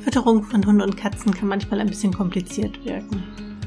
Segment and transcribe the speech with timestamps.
[0.00, 3.22] Fütterung von Hunden und Katzen kann manchmal ein bisschen kompliziert wirken.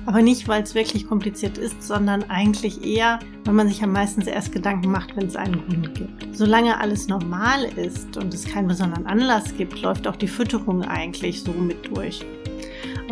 [0.07, 4.21] Aber nicht, weil es wirklich kompliziert ist, sondern eigentlich eher, weil man sich am meisten
[4.21, 6.35] erst Gedanken macht, wenn es einen Grund gibt.
[6.35, 11.43] Solange alles normal ist und es keinen besonderen Anlass gibt, läuft auch die Fütterung eigentlich
[11.43, 12.25] so mit durch.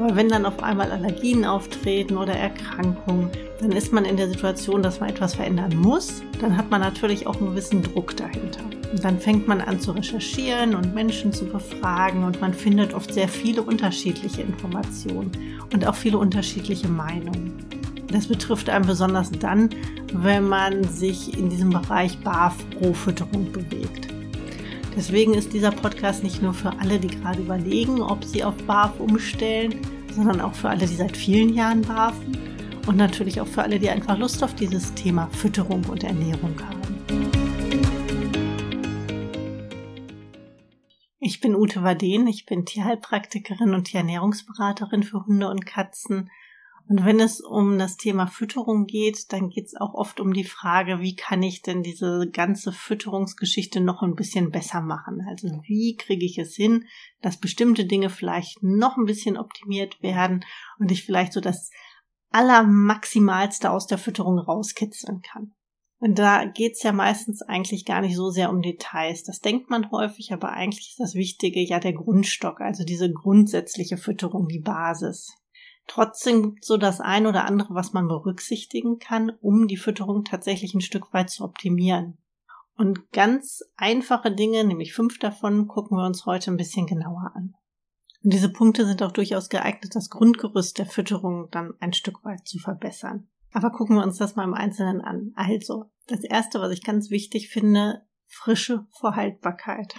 [0.04, 3.30] Aber wenn dann auf einmal Allergien auftreten oder Erkrankungen,
[3.62, 6.22] dann ist man in der Situation, dass man etwas verändern muss.
[6.42, 8.60] Dann hat man natürlich auch einen gewissen Druck dahinter.
[8.92, 13.14] Und dann fängt man an zu recherchieren und Menschen zu befragen und man findet oft
[13.14, 15.32] sehr viele unterschiedliche Informationen
[15.72, 17.54] und auch viele unterschiedliche Meinungen.
[18.12, 19.70] Das betrifft einen besonders dann,
[20.12, 24.13] wenn man sich in diesem Bereich BAF-Rohfütterung bewegt.
[24.96, 29.00] Deswegen ist dieser Podcast nicht nur für alle, die gerade überlegen, ob sie auf BAF
[29.00, 29.82] umstellen,
[30.14, 32.38] sondern auch für alle, die seit vielen Jahren BAFen
[32.86, 36.84] und natürlich auch für alle, die einfach Lust auf dieses Thema Fütterung und Ernährung haben.
[41.20, 46.30] Ich bin Ute Waden, ich bin Tierheilpraktikerin und Tierernährungsberaterin für Hunde und Katzen.
[46.90, 50.44] Und wenn es um das Thema Fütterung geht, dann geht es auch oft um die
[50.44, 55.26] Frage, wie kann ich denn diese ganze Fütterungsgeschichte noch ein bisschen besser machen?
[55.30, 56.86] Also wie kriege ich es hin,
[57.22, 60.44] dass bestimmte Dinge vielleicht noch ein bisschen optimiert werden
[60.78, 61.70] und ich vielleicht so das
[62.32, 65.54] Allermaximalste aus der Fütterung rauskitzeln kann.
[66.00, 69.24] Und da geht's ja meistens eigentlich gar nicht so sehr um Details.
[69.24, 73.96] Das denkt man häufig, aber eigentlich ist das Wichtige ja der Grundstock, also diese grundsätzliche
[73.96, 75.32] Fütterung, die Basis.
[75.88, 80.74] Trotzdem gibt so das ein oder andere, was man berücksichtigen kann, um die Fütterung tatsächlich
[80.74, 82.18] ein Stück weit zu optimieren.
[82.76, 87.56] Und ganz einfache Dinge, nämlich fünf davon, gucken wir uns heute ein bisschen genauer an.
[88.24, 92.48] Und diese Punkte sind auch durchaus geeignet, das Grundgerüst der Fütterung dann ein Stück weit
[92.48, 93.28] zu verbessern.
[93.52, 95.34] Aber gucken wir uns das mal im Einzelnen an.
[95.36, 99.94] Also, das erste, was ich ganz wichtig finde, frische Vorhaltbarkeit.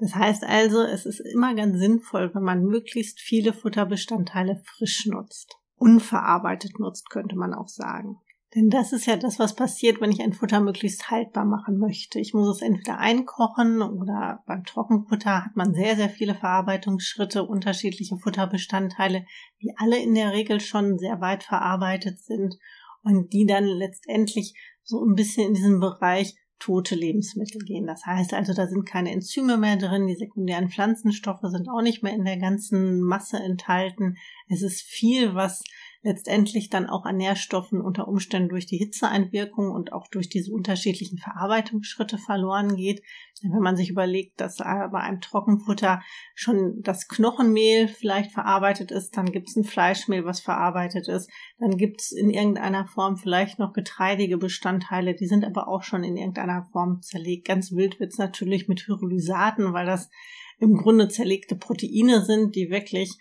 [0.00, 5.58] Das heißt also, es ist immer ganz sinnvoll, wenn man möglichst viele Futterbestandteile frisch nutzt.
[5.76, 8.18] Unverarbeitet nutzt, könnte man auch sagen.
[8.54, 12.18] Denn das ist ja das, was passiert, wenn ich ein Futter möglichst haltbar machen möchte.
[12.18, 18.16] Ich muss es entweder einkochen oder beim Trockenfutter hat man sehr, sehr viele Verarbeitungsschritte, unterschiedliche
[18.16, 19.26] Futterbestandteile,
[19.60, 22.56] die alle in der Regel schon sehr weit verarbeitet sind
[23.02, 27.86] und die dann letztendlich so ein bisschen in diesem Bereich tote Lebensmittel gehen.
[27.86, 32.02] Das heißt also, da sind keine Enzyme mehr drin, die sekundären Pflanzenstoffe sind auch nicht
[32.02, 34.16] mehr in der ganzen Masse enthalten.
[34.48, 35.64] Es ist viel, was
[36.02, 41.18] letztendlich dann auch an Nährstoffen unter Umständen durch die Hitzeeinwirkung und auch durch diese unterschiedlichen
[41.18, 43.02] Verarbeitungsschritte verloren geht.
[43.42, 46.02] Wenn man sich überlegt, dass bei einem Trockenfutter
[46.34, 51.76] schon das Knochenmehl vielleicht verarbeitet ist, dann gibt es ein Fleischmehl, was verarbeitet ist, dann
[51.76, 56.16] gibt es in irgendeiner Form vielleicht noch getreidige Bestandteile, die sind aber auch schon in
[56.16, 57.46] irgendeiner Form zerlegt.
[57.46, 60.10] Ganz wild wird es natürlich mit Hyalurysaten, weil das
[60.58, 63.16] im Grunde zerlegte Proteine sind, die wirklich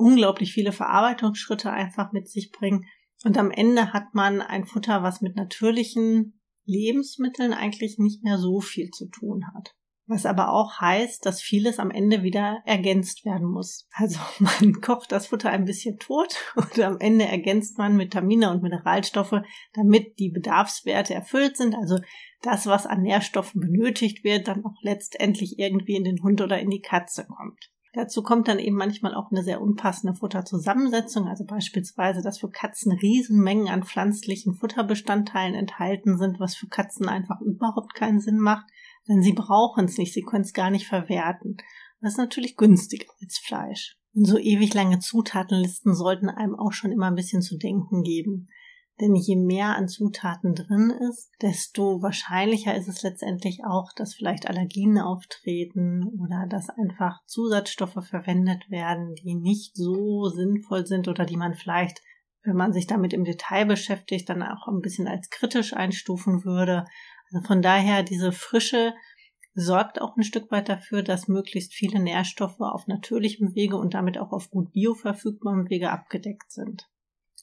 [0.00, 2.86] unglaublich viele Verarbeitungsschritte einfach mit sich bringen.
[3.24, 8.60] Und am Ende hat man ein Futter, was mit natürlichen Lebensmitteln eigentlich nicht mehr so
[8.60, 9.74] viel zu tun hat.
[10.06, 13.86] Was aber auch heißt, dass vieles am Ende wieder ergänzt werden muss.
[13.92, 18.62] Also man kocht das Futter ein bisschen tot und am Ende ergänzt man Vitamine und
[18.62, 19.42] Mineralstoffe,
[19.74, 21.74] damit die Bedarfswerte erfüllt sind.
[21.74, 21.98] Also
[22.42, 26.70] das, was an Nährstoffen benötigt wird, dann auch letztendlich irgendwie in den Hund oder in
[26.70, 27.70] die Katze kommt.
[27.92, 32.92] Dazu kommt dann eben manchmal auch eine sehr unpassende Futterzusammensetzung, also beispielsweise, dass für Katzen
[32.92, 38.66] Riesenmengen an pflanzlichen Futterbestandteilen enthalten sind, was für Katzen einfach überhaupt keinen Sinn macht,
[39.08, 41.56] denn sie brauchen es nicht, sie können es gar nicht verwerten.
[42.00, 43.96] Das ist natürlich günstiger als Fleisch.
[44.14, 48.48] Und so ewig lange Zutatenlisten sollten einem auch schon immer ein bisschen zu denken geben.
[49.00, 54.46] Denn je mehr an Zutaten drin ist, desto wahrscheinlicher ist es letztendlich auch, dass vielleicht
[54.46, 61.38] Allergien auftreten oder dass einfach Zusatzstoffe verwendet werden, die nicht so sinnvoll sind oder die
[61.38, 62.02] man vielleicht,
[62.42, 66.84] wenn man sich damit im Detail beschäftigt, dann auch ein bisschen als kritisch einstufen würde.
[67.32, 68.92] Also von daher diese Frische
[69.54, 74.18] sorgt auch ein Stück weit dafür, dass möglichst viele Nährstoffe auf natürlichem Wege und damit
[74.18, 76.86] auch auf gut bioverfügbarem Wege abgedeckt sind.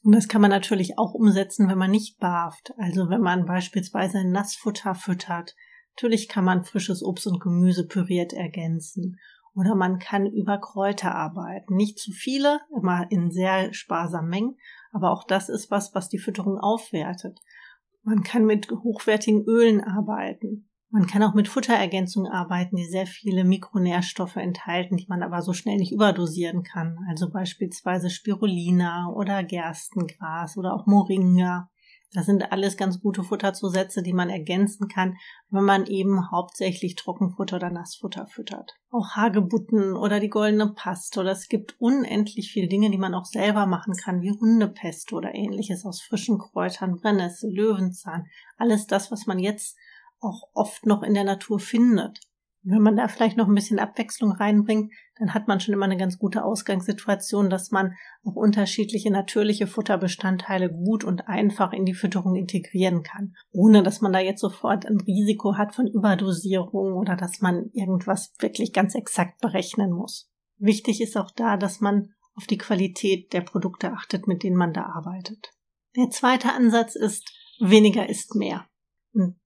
[0.04, 2.74] Und das kann man natürlich auch umsetzen, wenn man nicht barft.
[2.78, 5.56] Also wenn man beispielsweise Nassfutter füttert.
[5.96, 9.20] Natürlich kann man frisches Obst und Gemüse püriert ergänzen.
[9.56, 11.76] Oder man kann über Kräuter arbeiten.
[11.76, 14.58] Nicht zu viele, immer in sehr sparsamen Mengen.
[14.92, 17.40] Aber auch das ist was, was die Fütterung aufwertet.
[18.04, 20.70] Man kann mit hochwertigen Ölen arbeiten.
[20.90, 25.52] Man kann auch mit Futterergänzungen arbeiten, die sehr viele Mikronährstoffe enthalten, die man aber so
[25.52, 26.98] schnell nicht überdosieren kann.
[27.10, 31.70] Also beispielsweise Spirulina oder Gerstengras oder auch Moringa
[32.14, 35.18] Das sind alles ganz gute Futterzusätze, die man ergänzen kann,
[35.50, 38.72] wenn man eben hauptsächlich Trockenfutter oder Nassfutter füttert.
[38.90, 43.26] Auch Hagebutten oder die goldene Paste oder es gibt unendlich viele Dinge, die man auch
[43.26, 48.28] selber machen kann, wie Hundepest oder ähnliches aus frischen Kräutern, Brennnessel, Löwenzahn.
[48.56, 49.78] Alles das, was man jetzt
[50.20, 52.20] auch oft noch in der Natur findet.
[52.70, 55.96] Wenn man da vielleicht noch ein bisschen Abwechslung reinbringt, dann hat man schon immer eine
[55.96, 57.94] ganz gute Ausgangssituation, dass man
[58.26, 64.12] auch unterschiedliche natürliche Futterbestandteile gut und einfach in die Fütterung integrieren kann, ohne dass man
[64.12, 69.40] da jetzt sofort ein Risiko hat von Überdosierung oder dass man irgendwas wirklich ganz exakt
[69.40, 70.30] berechnen muss.
[70.58, 74.74] Wichtig ist auch da, dass man auf die Qualität der Produkte achtet, mit denen man
[74.74, 75.54] da arbeitet.
[75.96, 78.68] Der zweite Ansatz ist, weniger ist mehr.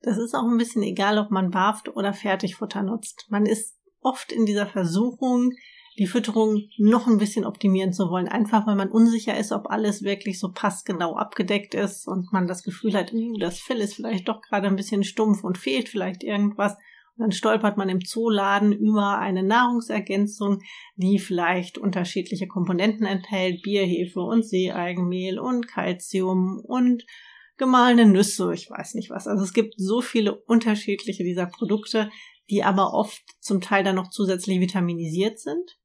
[0.02, 3.28] Das ist auch ein bisschen egal, ob man Barft oder Fertigfutter nutzt.
[3.30, 5.54] Man ist oft in dieser Versuchung,
[5.98, 10.04] die Fütterung noch ein bisschen optimieren zu wollen, einfach weil man unsicher ist, ob alles
[10.04, 14.28] wirklich so passgenau abgedeckt ist und man das Gefühl hat, hm, das Fell ist vielleicht
[14.28, 16.74] doch gerade ein bisschen stumpf und fehlt vielleicht irgendwas.
[17.18, 20.60] Und dann stolpert man im Zooladen über eine Nahrungsergänzung,
[20.96, 27.06] die vielleicht unterschiedliche Komponenten enthält, Bierhefe und Seeeigenmehl und Calcium und
[27.62, 29.28] gemahlene Nüsse, ich weiß nicht was.
[29.28, 32.10] Also es gibt so viele unterschiedliche dieser Produkte,
[32.50, 35.78] die aber oft zum Teil dann noch zusätzlich vitaminisiert sind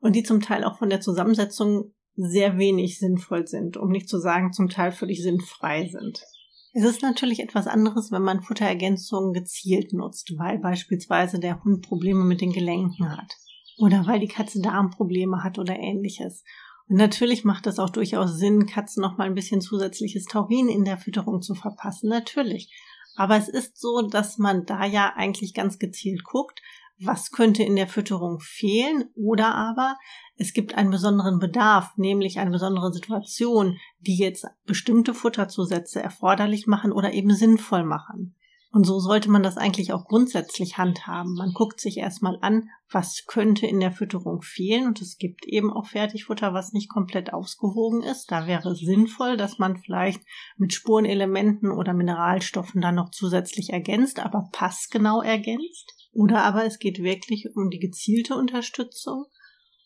[0.00, 4.18] und die zum Teil auch von der Zusammensetzung sehr wenig sinnvoll sind, um nicht zu
[4.18, 6.22] sagen zum Teil völlig sinnfrei sind.
[6.74, 12.24] Es ist natürlich etwas anderes, wenn man Futterergänzungen gezielt nutzt, weil beispielsweise der Hund Probleme
[12.24, 13.32] mit den Gelenken hat
[13.78, 16.44] oder weil die Katze Darmprobleme hat oder ähnliches.
[16.88, 20.84] Und natürlich macht es auch durchaus Sinn, Katzen noch mal ein bisschen zusätzliches Taurin in
[20.84, 22.08] der Fütterung zu verpassen.
[22.08, 22.72] Natürlich.
[23.16, 26.60] Aber es ist so, dass man da ja eigentlich ganz gezielt guckt,
[26.98, 29.96] was könnte in der Fütterung fehlen oder aber
[30.36, 36.92] es gibt einen besonderen Bedarf, nämlich eine besondere Situation, die jetzt bestimmte Futterzusätze erforderlich machen
[36.92, 38.34] oder eben sinnvoll machen.
[38.74, 41.34] Und so sollte man das eigentlich auch grundsätzlich handhaben.
[41.34, 44.88] Man guckt sich erstmal an, was könnte in der Fütterung fehlen.
[44.88, 48.32] Und es gibt eben auch Fertigfutter, was nicht komplett ausgewogen ist.
[48.32, 50.22] Da wäre es sinnvoll, dass man vielleicht
[50.56, 55.94] mit Spurenelementen oder Mineralstoffen dann noch zusätzlich ergänzt, aber passgenau ergänzt.
[56.10, 59.26] Oder aber es geht wirklich um die gezielte Unterstützung.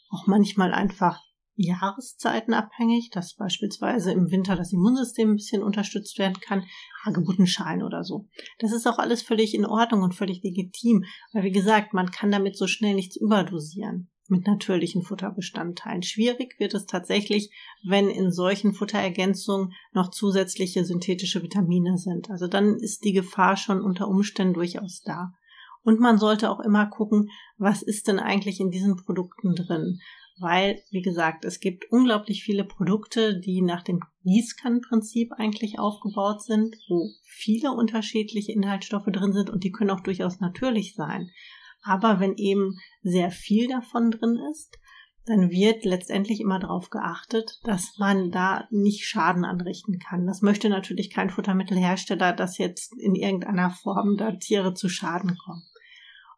[0.08, 1.20] Auch manchmal einfach
[1.58, 6.64] Jahreszeiten abhängig, dass beispielsweise im Winter das Immunsystem ein bisschen unterstützt werden kann,
[7.04, 8.28] Hagebuttenschalen oder so.
[8.58, 12.30] Das ist auch alles völlig in Ordnung und völlig legitim, weil wie gesagt, man kann
[12.30, 16.02] damit so schnell nichts überdosieren mit natürlichen Futterbestandteilen.
[16.02, 17.50] Schwierig wird es tatsächlich,
[17.82, 22.30] wenn in solchen Futterergänzungen noch zusätzliche synthetische Vitamine sind.
[22.30, 25.32] Also dann ist die Gefahr schon unter Umständen durchaus da.
[25.82, 29.98] Und man sollte auch immer gucken, was ist denn eigentlich in diesen Produkten drin
[30.40, 36.76] weil, wie gesagt, es gibt unglaublich viele Produkte, die nach dem Gießkannenprinzip eigentlich aufgebaut sind,
[36.88, 41.30] wo viele unterschiedliche Inhaltsstoffe drin sind und die können auch durchaus natürlich sein.
[41.82, 44.78] Aber wenn eben sehr viel davon drin ist,
[45.28, 50.26] dann wird letztendlich immer darauf geachtet, dass man da nicht Schaden anrichten kann.
[50.26, 55.62] Das möchte natürlich kein Futtermittelhersteller, dass jetzt in irgendeiner Form da Tiere zu Schaden kommen.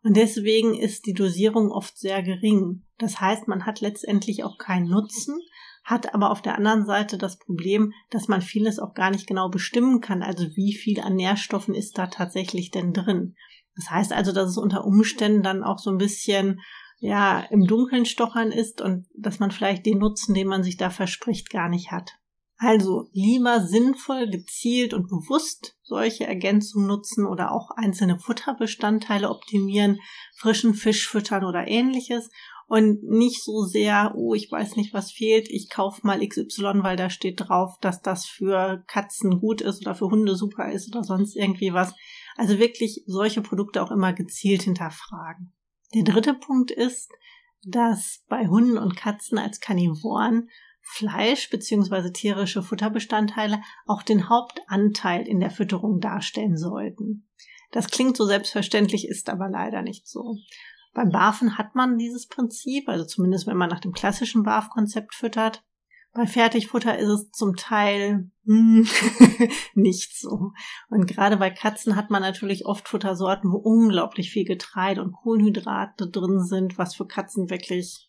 [0.03, 2.85] Und deswegen ist die Dosierung oft sehr gering.
[2.99, 5.39] Das heißt, man hat letztendlich auch keinen Nutzen,
[5.85, 9.51] hat aber auf der anderen Seite das Problem, dass man vieles auch gar nicht genau
[9.51, 10.23] bestimmen kann.
[10.23, 13.35] Also wie viel an Nährstoffen ist da tatsächlich denn drin?
[13.77, 16.61] Das heißt also, dass es unter Umständen dann auch so ein bisschen
[16.99, 20.91] ja im Dunkeln stochern ist und dass man vielleicht den Nutzen, den man sich da
[20.91, 22.20] verspricht, gar nicht hat.
[22.63, 29.99] Also lieber sinnvoll, gezielt und bewusst solche Ergänzungen nutzen oder auch einzelne Futterbestandteile optimieren,
[30.37, 32.29] frischen Fisch füttern oder ähnliches
[32.67, 36.99] und nicht so sehr, oh, ich weiß nicht, was fehlt, ich kaufe mal XY, weil
[36.99, 41.03] da steht drauf, dass das für Katzen gut ist oder für Hunde super ist oder
[41.03, 41.95] sonst irgendwie was.
[42.37, 45.55] Also wirklich solche Produkte auch immer gezielt hinterfragen.
[45.95, 47.11] Der dritte Punkt ist,
[47.65, 50.51] dass bei Hunden und Katzen als Karnivoren
[50.83, 52.11] Fleisch bzw.
[52.11, 57.29] tierische Futterbestandteile auch den Hauptanteil in der Fütterung darstellen sollten.
[57.71, 60.37] Das klingt so selbstverständlich, ist aber leider nicht so.
[60.93, 65.63] Beim Barfen hat man dieses Prinzip, also zumindest wenn man nach dem klassischen Barf-Konzept füttert.
[66.13, 68.89] Bei Fertigfutter ist es zum Teil hm,
[69.75, 70.51] nicht so.
[70.89, 76.11] Und gerade bei Katzen hat man natürlich oft Futtersorten, wo unglaublich viel Getreide und Kohlenhydrate
[76.11, 78.09] drin sind, was für Katzen wirklich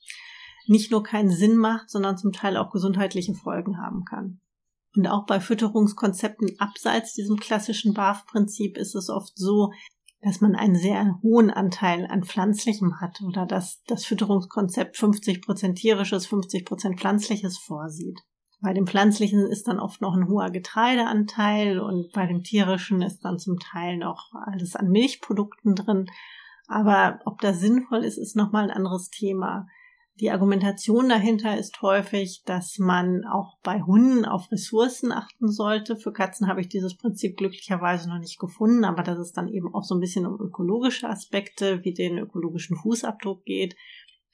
[0.72, 4.40] nicht nur keinen Sinn macht, sondern zum Teil auch gesundheitliche Folgen haben kann.
[4.96, 9.72] Und auch bei Fütterungskonzepten abseits diesem klassischen BAF-Prinzip ist es oft so,
[10.22, 16.28] dass man einen sehr hohen Anteil an Pflanzlichem hat oder dass das Fütterungskonzept 50% tierisches,
[16.28, 18.20] 50% pflanzliches vorsieht.
[18.62, 23.26] Bei dem pflanzlichen ist dann oft noch ein hoher Getreideanteil und bei dem tierischen ist
[23.26, 26.06] dann zum Teil noch alles an Milchprodukten drin.
[26.68, 29.66] Aber ob das sinnvoll ist, ist nochmal ein anderes Thema.
[30.22, 35.96] Die Argumentation dahinter ist häufig, dass man auch bei Hunden auf Ressourcen achten sollte.
[35.96, 39.74] Für Katzen habe ich dieses Prinzip glücklicherweise noch nicht gefunden, aber dass es dann eben
[39.74, 43.76] auch so ein bisschen um ökologische Aspekte wie den ökologischen Fußabdruck geht.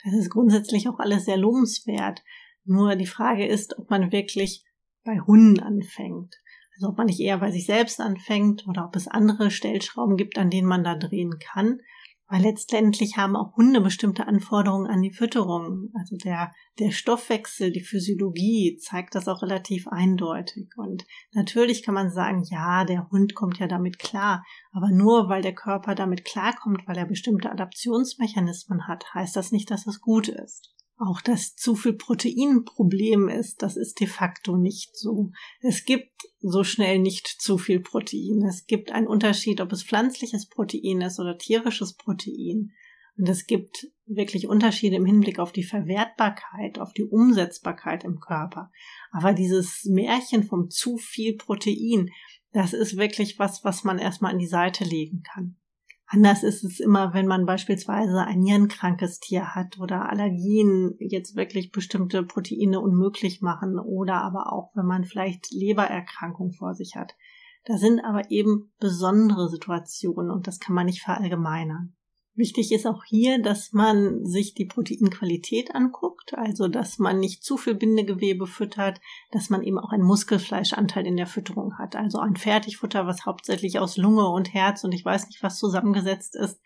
[0.04, 2.22] Das ist grundsätzlich auch alles sehr lobenswert.
[2.66, 4.66] Nur die Frage ist, ob man wirklich
[5.06, 6.36] bei Hunden anfängt.
[6.76, 10.38] Also ob man nicht eher bei sich selbst anfängt oder ob es andere Stellschrauben gibt,
[10.38, 11.80] an denen man da drehen kann.
[12.30, 15.90] Weil letztendlich haben auch Hunde bestimmte Anforderungen an die Fütterung.
[15.98, 20.70] Also der, der Stoffwechsel, die Physiologie zeigt das auch relativ eindeutig.
[20.76, 24.44] Und natürlich kann man sagen, ja, der Hund kommt ja damit klar.
[24.72, 29.72] Aber nur weil der Körper damit klarkommt, weil er bestimmte Adaptionsmechanismen hat, heißt das nicht,
[29.72, 30.74] dass es gut ist.
[31.00, 35.32] Auch das zu viel Protein Problem ist, das ist de facto nicht so.
[35.62, 38.44] Es gibt so schnell nicht zu viel Protein.
[38.48, 42.72] Es gibt einen Unterschied, ob es pflanzliches Protein ist oder tierisches Protein.
[43.16, 48.72] Und es gibt wirklich Unterschiede im Hinblick auf die Verwertbarkeit, auf die Umsetzbarkeit im Körper.
[49.12, 52.10] Aber dieses Märchen vom zu viel Protein,
[52.54, 55.58] das ist wirklich was, was man erstmal an die Seite legen kann.
[56.10, 61.72] Anders ist es immer, wenn man beispielsweise ein nierenkrankes Tier hat oder Allergien jetzt wirklich
[61.72, 67.14] bestimmte Proteine unmöglich machen oder aber auch, wenn man vielleicht Lebererkrankung vor sich hat.
[67.66, 71.97] Da sind aber eben besondere Situationen und das kann man nicht verallgemeinern.
[72.38, 77.58] Wichtig ist auch hier, dass man sich die Proteinqualität anguckt, also dass man nicht zu
[77.58, 79.02] viel Bindegewebe füttert,
[79.32, 83.80] dass man eben auch einen Muskelfleischanteil in der Fütterung hat, also ein Fertigfutter, was hauptsächlich
[83.80, 86.62] aus Lunge und Herz und ich weiß nicht was zusammengesetzt ist,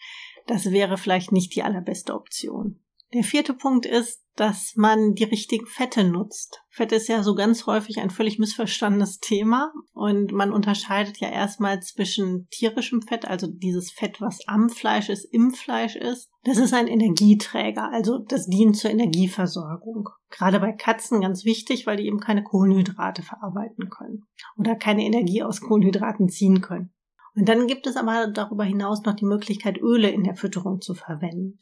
[0.45, 2.81] das wäre vielleicht nicht die allerbeste Option.
[3.13, 6.63] Der vierte Punkt ist, dass man die richtigen Fette nutzt.
[6.69, 11.81] Fett ist ja so ganz häufig ein völlig missverstandenes Thema und man unterscheidet ja erstmal
[11.81, 16.29] zwischen tierischem Fett, also dieses Fett, was am Fleisch ist, im Fleisch ist.
[16.45, 20.07] Das ist ein Energieträger, also das dient zur Energieversorgung.
[20.29, 24.23] Gerade bei Katzen ganz wichtig, weil die eben keine Kohlenhydrate verarbeiten können
[24.55, 26.93] oder keine Energie aus Kohlenhydraten ziehen können.
[27.35, 30.93] Und dann gibt es aber darüber hinaus noch die Möglichkeit, Öle in der Fütterung zu
[30.93, 31.59] verwenden.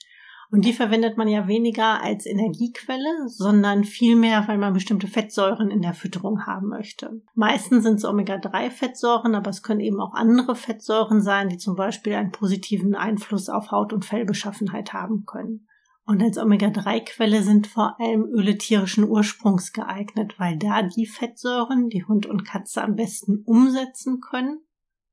[0.52, 5.82] Und die verwendet man ja weniger als Energiequelle, sondern vielmehr, weil man bestimmte Fettsäuren in
[5.82, 7.22] der Fütterung haben möchte.
[7.36, 12.14] Meistens sind es Omega-3-Fettsäuren, aber es können eben auch andere Fettsäuren sein, die zum Beispiel
[12.14, 15.68] einen positiven Einfluss auf Haut- und Fellbeschaffenheit haben können.
[16.06, 22.06] Und als Omega-3-Quelle sind vor allem Öle tierischen Ursprungs geeignet, weil da die Fettsäuren, die
[22.06, 24.62] Hund und Katze am besten umsetzen können,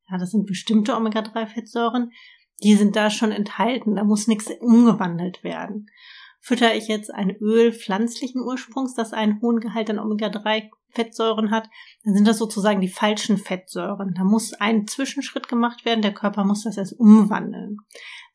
[0.09, 2.13] ja, das sind bestimmte Omega-3-Fettsäuren,
[2.63, 5.91] die sind da schon enthalten, da muss nichts umgewandelt werden.
[6.41, 11.69] Fütter ich jetzt ein Öl pflanzlichen Ursprungs, das einen hohen Gehalt an Omega-3 Fettsäuren hat,
[12.05, 14.15] dann sind das sozusagen die falschen Fettsäuren.
[14.17, 17.79] Da muss ein Zwischenschritt gemacht werden, der Körper muss das erst umwandeln.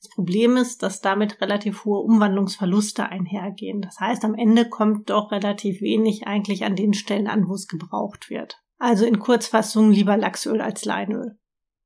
[0.01, 3.81] Das Problem ist, dass damit relativ hohe Umwandlungsverluste einhergehen.
[3.81, 7.67] Das heißt, am Ende kommt doch relativ wenig eigentlich an den Stellen an, wo es
[7.67, 8.61] gebraucht wird.
[8.77, 11.37] Also in Kurzfassung lieber Lachsöl als Leinöl.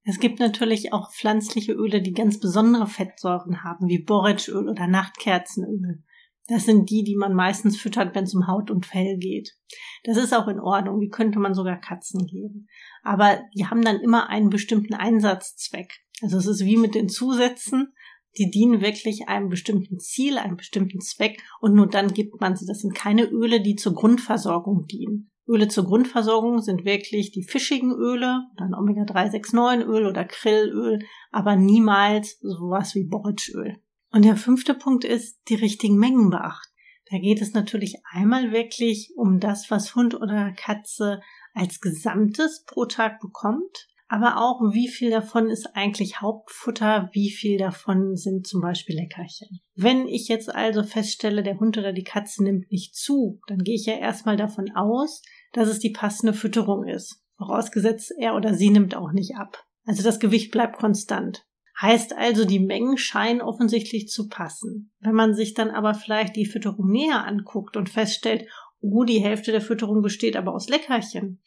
[0.08, 6.04] Es gibt natürlich auch pflanzliche Öle, die ganz besondere Fettsäuren haben, wie Borretschöl oder Nachtkerzenöl.
[6.48, 9.58] Das sind die, die man meistens füttert, wenn es um Haut und Fell geht.
[10.04, 12.68] Das ist auch in Ordnung, die könnte man sogar Katzen geben.
[13.02, 15.92] Aber die haben dann immer einen bestimmten Einsatzzweck.
[16.22, 17.94] Also es ist wie mit den Zusätzen,
[18.38, 22.68] die dienen wirklich einem bestimmten Ziel, einem bestimmten Zweck und nur dann gibt man sie.
[22.68, 25.32] Das sind keine Öle, die zur Grundversorgung dienen.
[25.48, 31.00] Öle zur Grundversorgung sind wirklich die fischigen Öle, dann Omega-369-Öl oder Krillöl,
[31.32, 33.78] aber niemals sowas wie Borretschöl.
[34.12, 36.72] Und der fünfte Punkt ist, die richtigen Mengen beachten.
[37.12, 41.22] Da geht es natürlich einmal wirklich um das, was Hund oder Katze
[41.54, 47.58] als Gesamtes pro Tag bekommt, aber auch wie viel davon ist eigentlich Hauptfutter, wie viel
[47.58, 49.60] davon sind zum Beispiel Leckerchen.
[49.76, 53.76] Wenn ich jetzt also feststelle, der Hund oder die Katze nimmt nicht zu, dann gehe
[53.76, 55.22] ich ja erstmal davon aus,
[55.54, 57.22] dass es die passende Fütterung ist.
[57.38, 59.66] Vorausgesetzt, er oder sie nimmt auch nicht ab.
[59.86, 61.46] Also das Gewicht bleibt konstant.
[61.82, 64.94] Heißt also, die Mengen scheinen offensichtlich zu passen.
[65.00, 68.48] Wenn man sich dann aber vielleicht die Fütterung näher anguckt und feststellt,
[68.80, 71.42] oh, die Hälfte der Fütterung besteht aber aus Leckerchen,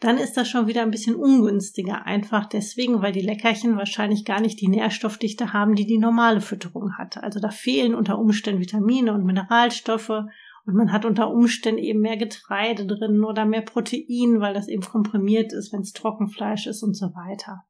[0.00, 2.06] dann ist das schon wieder ein bisschen ungünstiger.
[2.06, 6.96] Einfach deswegen, weil die Leckerchen wahrscheinlich gar nicht die Nährstoffdichte haben, die die normale Fütterung
[6.96, 7.22] hat.
[7.22, 10.24] Also da fehlen unter Umständen Vitamine und Mineralstoffe
[10.66, 14.82] und man hat unter Umständen eben mehr Getreide drin oder mehr Protein, weil das eben
[14.82, 17.64] komprimiert ist, wenn es Trockenfleisch ist und so weiter.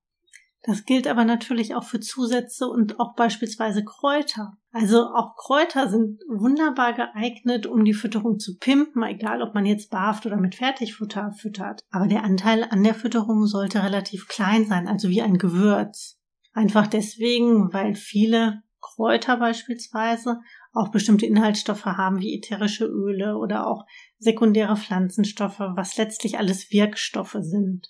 [0.67, 4.57] Das gilt aber natürlich auch für Zusätze und auch beispielsweise Kräuter.
[4.73, 9.91] Also auch Kräuter sind wunderbar geeignet, um die Fütterung zu pimpen, egal ob man jetzt
[9.91, 11.83] barft oder mit Fertigfutter füttert.
[11.91, 16.19] Aber der Anteil an der Fütterung sollte relativ klein sein, also wie ein Gewürz.
[16.55, 20.41] Einfach deswegen, weil viele Kräuter beispielsweise
[20.75, 23.85] auch bestimmte Inhaltsstoffe haben, wie ätherische Öle oder auch
[24.19, 27.89] sekundäre Pflanzenstoffe, was letztlich alles Wirkstoffe sind.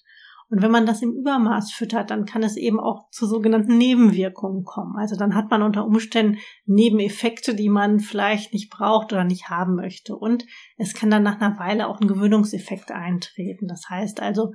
[0.51, 4.65] Und wenn man das im Übermaß füttert, dann kann es eben auch zu sogenannten Nebenwirkungen
[4.65, 4.97] kommen.
[4.99, 9.75] Also dann hat man unter Umständen Nebeneffekte, die man vielleicht nicht braucht oder nicht haben
[9.75, 10.15] möchte.
[10.15, 10.45] Und
[10.77, 13.67] es kann dann nach einer Weile auch ein Gewöhnungseffekt eintreten.
[13.67, 14.53] Das heißt also,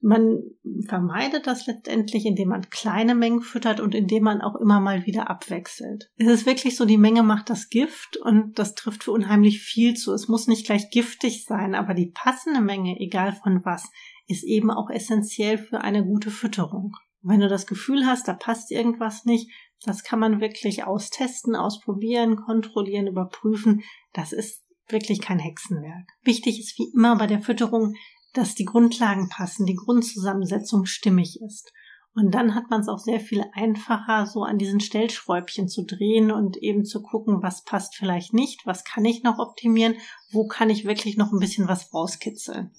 [0.00, 0.42] man
[0.86, 5.28] vermeidet das letztendlich, indem man kleine Mengen füttert und indem man auch immer mal wieder
[5.28, 6.10] abwechselt.
[6.16, 9.94] Es ist wirklich so, die Menge macht das Gift und das trifft für unheimlich viel
[9.94, 10.12] zu.
[10.12, 13.90] Es muss nicht gleich giftig sein, aber die passende Menge, egal von was,
[14.26, 16.96] ist eben auch essentiell für eine gute Fütterung.
[17.22, 19.50] wenn du das Gefühl hast, da passt irgendwas nicht,
[19.84, 23.82] das kann man wirklich austesten, ausprobieren, kontrollieren, überprüfen.
[24.14, 26.08] Das ist wirklich kein Hexenwerk.
[26.22, 27.94] Wichtig ist wie immer bei der Fütterung,
[28.32, 31.72] dass die Grundlagen passen, die Grundzusammensetzung stimmig ist.
[32.14, 36.32] Und dann hat man es auch sehr viel einfacher, so an diesen Stellschräubchen zu drehen
[36.32, 39.94] und eben zu gucken, was passt vielleicht nicht, was kann ich noch optimieren,
[40.32, 42.72] wo kann ich wirklich noch ein bisschen was rauskitzeln.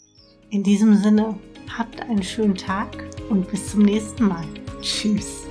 [0.49, 1.39] In diesem Sinne,
[1.77, 4.45] habt einen schönen Tag und bis zum nächsten Mal.
[4.81, 5.45] Tschüss.